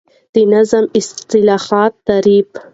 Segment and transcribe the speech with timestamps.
[0.33, 2.49] د نظام اصطلاحی تعریف